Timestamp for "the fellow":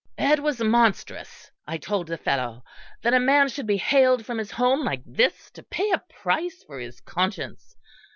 2.07-2.63